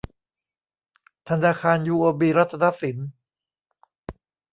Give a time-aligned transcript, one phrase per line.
[1.29, 2.97] ธนาคารยูโอบีรัตนสิน